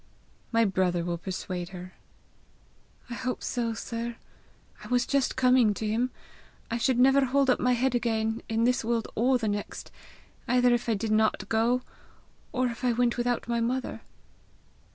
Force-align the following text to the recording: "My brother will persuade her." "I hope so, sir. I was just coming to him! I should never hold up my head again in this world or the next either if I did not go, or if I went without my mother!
"My 0.51 0.65
brother 0.65 1.03
will 1.05 1.19
persuade 1.19 1.69
her." 1.69 1.93
"I 3.07 3.13
hope 3.13 3.43
so, 3.43 3.75
sir. 3.75 4.15
I 4.83 4.87
was 4.87 5.05
just 5.05 5.35
coming 5.35 5.75
to 5.75 5.85
him! 5.85 6.09
I 6.71 6.79
should 6.79 6.97
never 6.97 7.25
hold 7.25 7.51
up 7.51 7.59
my 7.59 7.73
head 7.73 7.93
again 7.93 8.41
in 8.49 8.63
this 8.63 8.83
world 8.83 9.07
or 9.13 9.37
the 9.37 9.47
next 9.47 9.91
either 10.47 10.73
if 10.73 10.89
I 10.89 10.95
did 10.95 11.11
not 11.11 11.47
go, 11.49 11.83
or 12.51 12.65
if 12.65 12.83
I 12.83 12.93
went 12.93 13.15
without 13.19 13.47
my 13.47 13.59
mother! 13.59 14.01